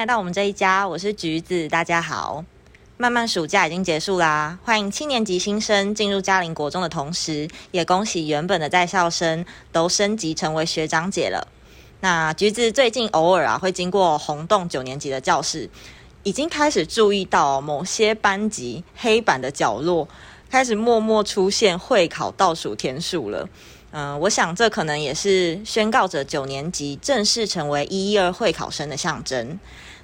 [0.00, 2.42] 来到我们这一家，我是橘子，大家好。
[2.96, 11.46] 慢慢暑假已经结束啦，欢迎七年级新生进入嘉陵国中的同时，也恭喜原本的在校生都升级成为学长姐了。
[12.00, 15.68] 那橘子最近偶尔啊会经过红洞九年级的教室，
[16.22, 20.08] 已经开始注意到某些班级黑板的角落
[20.48, 23.46] 开始默默出现会考倒数天数了。
[23.92, 29.58] 嗯，我想这可能也是宣告着九年级正式成为一一二会考生的象征。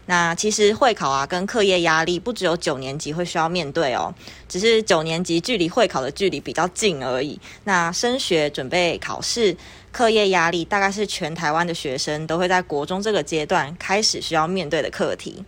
[0.08, 4.14] 那其实会考啊，跟课业压力不只有九年级会需要面对哦，
[4.48, 7.40] 只是九年级距离会考的距离比较近而已。
[7.64, 9.56] 那升学准备考试，
[9.90, 15.44] 课业压力大概是全台湾的学生都会在国中这个阶段开始需要面对的课题。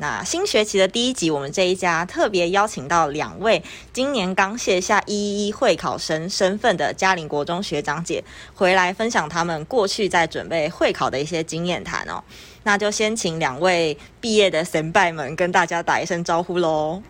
[0.00, 8.24] 那新学期的第一集，我们这一家特别邀请到两位今年刚卸下一一会考生身份的嘉陵国中学长姐，
[8.54, 12.24] 回来分享他们过去在准备会考的一些经验谈哦。
[12.62, 17.02] 那就先请两位毕业的神拜们跟大家打一声招呼喽。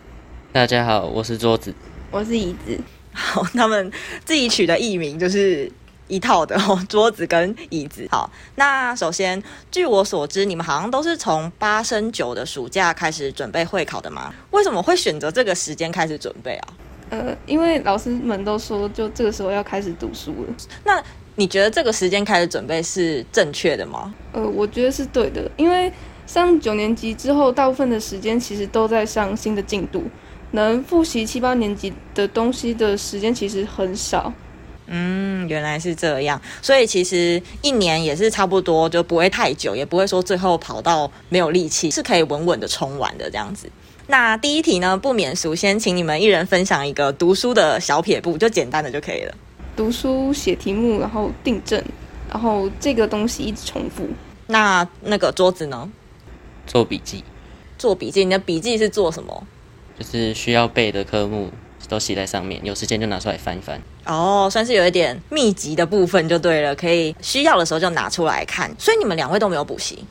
[0.50, 1.72] 大家好，我是桌子，
[2.10, 2.76] 我是椅子。
[3.12, 3.92] 好，他们
[4.24, 5.70] 自己取的艺名就是
[6.10, 8.06] 一套的 哦，桌子跟椅子。
[8.10, 14.34] 好，那首先，据我所知，你们好像都是从八升九的暑假开始准备会考的吗？
[14.50, 16.68] 为什么会选择这个时间开始准备啊？
[17.10, 20.54] 呃，因为老师们都说，就这个时候要开始读书了。
[20.84, 21.02] 那
[21.36, 24.14] 你觉得这个时间开始准备是正确的吗？
[24.32, 25.92] 呃，我觉得是对的，因为
[26.26, 30.04] 上九年级之后，大部分的时间其实都在上新的进度，
[30.52, 34.32] 能复习七八年级的东西的时间其实很少。
[34.92, 43.70] 嗯，原来是这样，所以其实一年也是差不多，就不会太久，也不会说最后跑到没有力气，是可以稳稳的冲完的这样子。
[44.08, 49.34] 那第一题呢，不免俗，先请你们一人分享一个读书的小撇步，就简单的就可以了。
[49.76, 51.80] 读书写题目，然后订正，
[52.28, 54.08] 然后这个东西一直重复。
[54.48, 55.88] 那那个桌子呢？
[56.66, 57.22] 做笔记。
[57.78, 59.46] 做笔记，你的笔记是做什么？
[59.96, 61.50] 就是需要背的科目
[61.88, 63.80] 都写在上面，有时间就拿出来翻一翻。
[64.04, 68.70] 哦，算是有一点密集的部分就对了，可以需要的时候就拿出来看。
[68.78, 70.04] 所以你们两位都没有补习？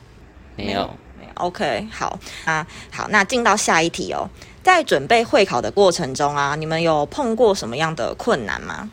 [0.56, 1.30] 没有，没有。
[1.34, 4.28] OK，好啊，好，那进到下一题哦。
[4.62, 8.90] 在准备会考的过程中啊，你们有碰过什么样的困难吗？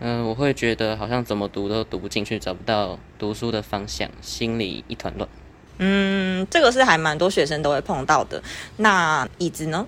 [0.00, 5.28] 嗯，我会觉得好像怎么读都读不进去，找不到读书的方向，心里一团乱。
[5.78, 8.40] 嗯，这个是还蛮多学生都会碰到的。
[8.76, 9.84] 那椅子呢？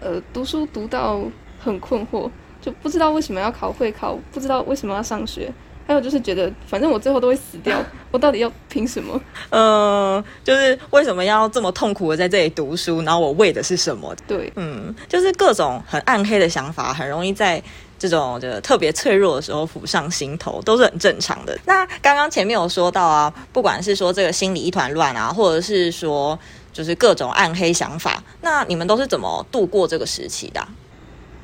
[0.00, 1.20] 呃，读书读到
[1.62, 2.30] 很困惑，
[2.60, 5.52] 就不知道为什么要考会考，不知道为什么要上学，
[5.86, 7.78] 还有就是觉得反正我最后都会死掉，
[8.10, 9.20] 我到底要凭什么？
[9.50, 13.02] 嗯，就是为什么要这么痛苦的在这里读书？
[13.02, 14.14] 然后我为的是什么？
[14.26, 17.62] 对，嗯，就是各种很暗黑的想法，很容易在。
[17.98, 21.56] 这种就特别脆弱的时候浮上心头都是很正常的。
[21.64, 26.36] 那刚刚前面有说到啊，不管是说这个心里一团乱啊，或者是说
[26.72, 30.60] 就是各种暗黑想法，那你们都是怎么度过这个时期的？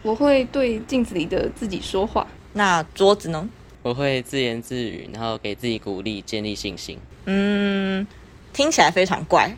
[0.09, 2.27] 我会对镜子里的自己说话。
[2.55, 3.47] 那桌子呢？
[3.83, 6.99] 我会自言自语，然后给自己鼓励，建立信心。
[7.27, 8.07] 嗯，
[8.53, 9.55] 听起来非常怪，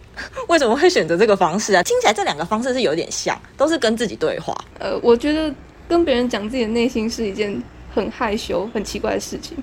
[0.49, 1.83] 为什么会选择这个方式啊？
[1.85, 4.57] 听起来这两个方式是有点像，都是跟自己对话。
[4.81, 5.55] 呃，我觉得。
[5.89, 7.61] 跟别人讲自己的内心是一件
[7.93, 9.59] 很害羞、很奇怪的事情，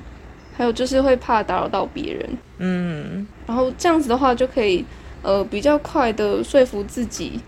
[0.58, 4.84] 还有就是会怕打扰到别人，嗯，然后这样子的话就可以，
[5.22, 7.40] 呃，比较快的说服自己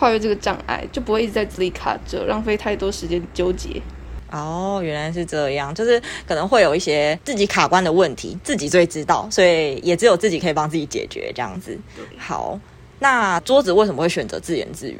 [0.00, 3.82] 跨越这个障碍，就不会一直在这里卡着，浪费太多时间纠结。
[4.30, 11.78] 哦，原来是这样，就是可能会有一些自己卡关的问题，自己最知道，所以也只有自己可以帮自己解决这样子。
[12.16, 12.58] 好，
[12.98, 14.98] 那桌子为什么会选择自言自语？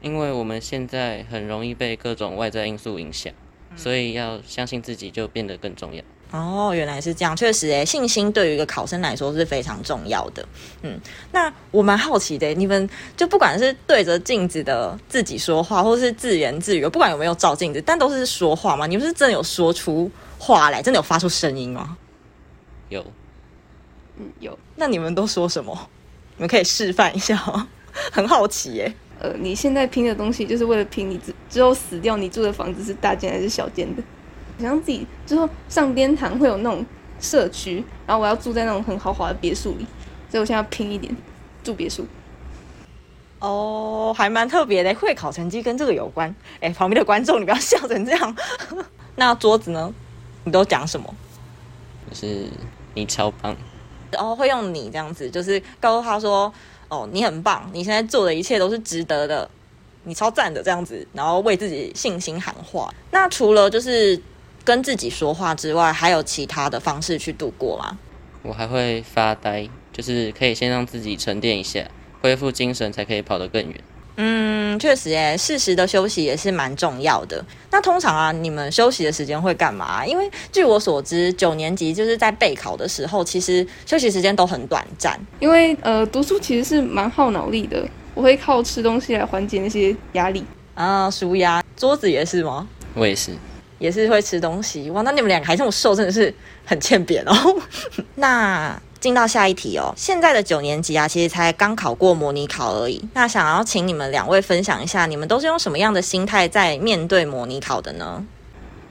[0.00, 3.30] 因为我们现在很容易被各种外在因素影响，
[3.76, 6.02] 所以要相信自己就变得更重要。
[6.30, 10.46] 哦，原来是这样，确实诶，信心对于一个考生来说是非常重要的。
[10.82, 11.00] 嗯，
[11.32, 18.86] 那我蛮好奇的，你们就不管是对着镜子的自己说话，或是自言自语，不管有没有照镜子，但都是说话吗？
[18.86, 21.96] 你们是真的有说出话来，真的有发出声音吗？
[22.90, 23.02] 有，
[24.18, 24.58] 嗯，有。
[24.76, 25.88] 那你们都说什么？
[26.36, 27.68] 你们可以示范一下吗？
[28.12, 28.92] 很好奇耶。
[29.18, 34.02] 呃，你现在拼的东西就是为了拼你之之后死掉，你住的房子是大间还是小间的？
[34.62, 36.84] 想自己之后上天堂会有那种
[37.20, 39.86] 社区，然后我要住在那种很豪华的别墅里，
[40.30, 41.14] 所以我现在要拼一点
[41.62, 42.06] 住别墅。
[43.38, 46.34] 哦，还蛮特别的，会考成绩跟这个有关。
[46.60, 48.36] 哎，旁边的观众，你不要笑成这样。
[49.16, 49.92] 那桌子呢？
[50.44, 51.14] 你都讲什么？
[52.10, 52.46] 就是
[52.94, 53.56] 你超棒。
[54.10, 56.52] 然后会用你这样子，就是告诉他说。
[56.90, 59.46] 哦，你很棒，你现在做的一切都是值得的，
[60.04, 62.90] 你超赞的这样子，然后为自己信心喊话。
[63.10, 64.18] 那除了就是
[64.64, 67.98] 跟自己说话之外，还有其他的方式去度过吗？
[68.42, 71.84] 我还会发呆，就是可以先让自己沉淀一下，
[72.20, 73.80] 恢复精神才可以跑得更远。
[74.20, 77.44] 嗯，确实诶，适时的休息也是蛮重要的。
[77.70, 80.04] 那通常啊，你们休息的时间会干嘛？
[80.04, 85.16] 因为据我所知，九年级就是在备考的时候，其实休息时间都很短暂。
[85.38, 90.44] 因为呃，读书其实是蛮耗脑力的，我会靠吃东西来缓解那些压力
[90.74, 91.62] 啊，舒压。
[91.76, 92.66] 桌子也是吗？
[92.94, 93.30] 我也是，
[93.78, 94.90] 也是会吃东西。
[94.90, 96.32] 哇，那你们两个还这么瘦，真的是
[96.64, 97.34] 很欠扁哦。
[98.16, 98.80] 那。
[99.00, 103.00] 进到下一题哦，现在的九年级啊，其实才刚考过模拟考而已。
[103.14, 108.26] 那想要请你们两位分享一下，你们都是用什么样的心态在面对模拟考的呢？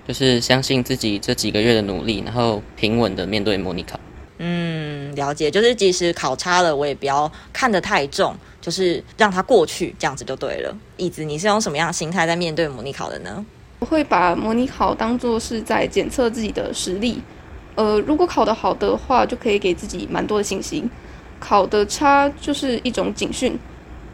[0.08, 4.00] 就是相信自己这几个月的努力，然后平稳的面对模拟考。
[4.38, 10.74] 嗯，了解，就是即使考差了，我也不要看得太重，就是让它过去，这样子就对了。
[10.96, 13.46] 椅子，你是用什么样的心态在面对模拟考的呢？
[13.80, 17.22] 我会把模拟考当做是在检测自己的实力。
[17.76, 20.90] 呃，如果考得好的话，就可以给自己蛮多的信心；
[21.40, 23.56] 考得差就是一种警讯，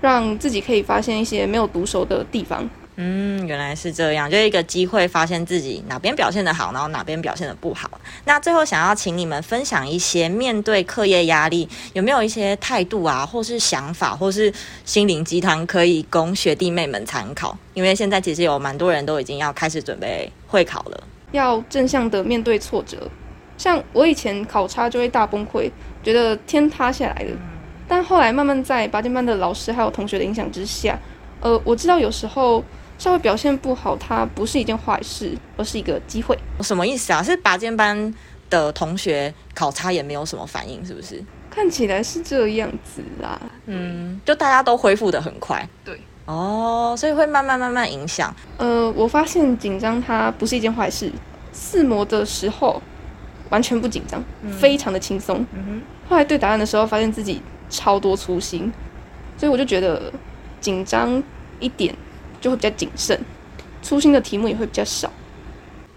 [0.02, 2.70] 让自己可以发现一些没有读熟的地方。
[2.96, 7.90] 嗯，原来是这样，就一个机会发现自己哪边表现得好，然后哪边表现得不好。
[8.26, 14.54] 那最后想要请你们分享一些面对课业压力有没有一些态度啊，或是想法，或是
[14.86, 17.58] 心灵鸡汤可以供学弟妹们参考？
[17.74, 23.10] 因为现在其实有蛮多人都已经要开始准备会考了，要正向的面对挫折。
[23.58, 25.72] 像我以前考差就会大崩溃，
[26.04, 27.38] 觉得天塌下来了。
[27.88, 30.98] 但后来慢慢在八尖班的老师还有同学的影响之下，
[31.40, 32.64] 呃，我知道有时候
[33.04, 36.40] 稍微表现不好，它不是一件坏事，而是一个机会。
[36.62, 37.22] 什么意思啊？
[37.22, 38.16] 是拔尖班
[38.50, 41.22] 的同学考差也没有什么反应，是不是？
[41.50, 43.38] 看起来是这样子啦。
[43.66, 45.68] 嗯，就大家都恢复的很快。
[45.84, 46.00] 对。
[46.24, 48.34] 哦，所以会慢慢慢慢影响。
[48.56, 51.12] 呃，我发现紧张它不是一件坏事。
[51.52, 52.82] 四模的时候。
[53.50, 54.24] 完全不紧张，
[54.60, 55.46] 非常的轻松。
[55.54, 55.80] 嗯
[56.10, 57.40] 后来对答案的时候，发现自己
[57.70, 58.72] 超多粗心，
[59.38, 60.12] 所以我就觉得
[60.60, 61.22] 紧张
[61.60, 61.94] 一点
[62.44, 63.18] 就会比较谨慎，
[63.82, 65.10] 粗心的题目也会比较少。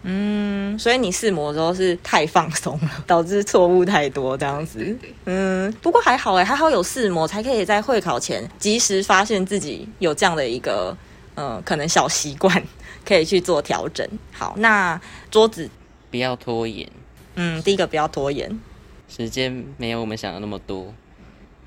[0.04, 4.96] 嗯，所以你试模的时候是太放松了，导致错误太多这样子。
[5.24, 10.96] 嗯，不过还好哎，还好有试模，才可以在会考前及时发现自己有这样的一个
[11.34, 12.62] 呃可能小习惯，
[13.04, 14.08] 可以去做调整。
[14.30, 15.68] 好，那桌子
[16.12, 16.88] 不要拖延。
[17.34, 18.60] 嗯，第一个不要拖延，
[19.08, 20.94] 时间没有我们想的那么多。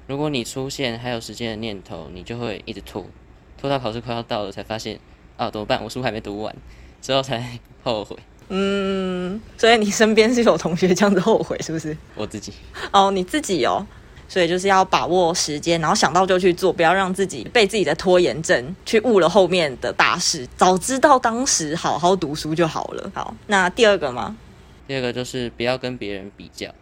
[0.07, 3.05] 如果你出现还有时间的念头，你就会一直拖，
[3.59, 4.97] 拖到考试快要到了才发现
[5.37, 5.83] 啊，怎么办？
[5.83, 6.55] 我书还没读完，
[7.01, 8.15] 之后才后悔。
[8.47, 11.95] 嗯，所以你身边是有同学这样子后悔，是不是？
[12.15, 12.53] 我自己。
[12.91, 13.85] 哦，你自己哦，
[14.27, 20.47] 所以就是要把握时间，然后想到就去做，不要让自己被自己的拖延症去误了后面的大事。
[20.55, 23.11] 早知道当时好好读书就好了。
[23.13, 24.35] 好，那第二个吗？
[24.87, 26.73] 第二个就是不要跟别人比较，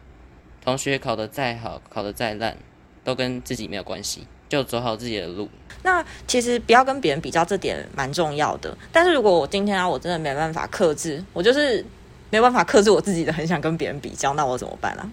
[0.64, 2.56] 同学考得再好，考得再烂，
[3.04, 5.50] 都跟自己没有关系，就走好自己的路。
[5.84, 8.76] 那其实不要跟别人比较，这点蛮重要的。
[8.92, 11.86] 但是如果我今天啊，我真的没办法克制，我就是
[12.30, 15.10] 没办法克制我自己的，很想跟别人比较，那我怎么办啊？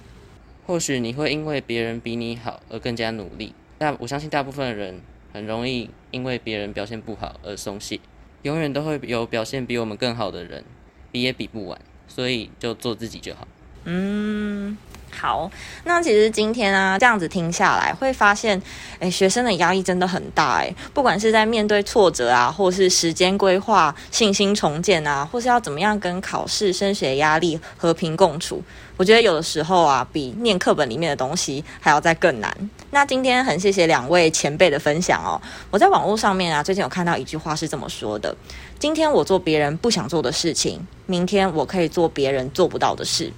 [0.66, 5.00] 或许你会因为别人比你好而更加努力，但我相信大部分的人
[5.32, 8.00] 很容易因为别人表现不好而松懈，
[8.42, 10.64] 永远都会有表现比我们更好的人，
[11.12, 11.80] 比也比不完。
[12.06, 13.48] 所以就做自己就好。
[13.84, 14.76] 嗯，
[15.10, 15.50] 好。
[15.84, 18.60] 那其实今天啊，这样子听下来，会发现，
[18.98, 20.60] 哎，学生的压力真的很大。
[20.60, 28.62] 哎，不管是在面对挫折啊，或是时间规划、信心重建啊，或是要怎么样跟考试、升学压力和平共处，
[28.96, 32.70] 我觉得有的时候啊，比念课本里面的东西还要再更难。
[32.90, 35.40] 那今天很谢谢两位前辈的分享哦。
[35.70, 38.34] 我在网络上面啊，最近有看到一句话是这么说的：
[38.78, 40.80] 今天我做别人不想做的事情。
[41.06, 43.30] 明天我可以做别人做不到的事。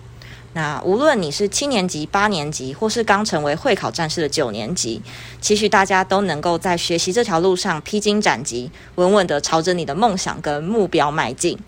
[0.56, 5.02] 那无论你是七年级、八年级，或是刚成为会考战士的九年级，
[5.38, 11.58] 期许大家都能够在学习这条路上披荆斩棘，稳稳的朝着你的梦想跟目标迈进。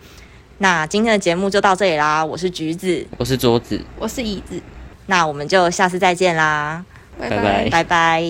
[0.56, 4.58] 那今天的节目就到这里啦，我是橘子，我是桌子，我是椅子。
[5.04, 6.82] 那我们就下次再见啦，
[7.18, 8.24] 拜拜拜拜。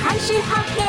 [0.00, 0.87] 还是好天气。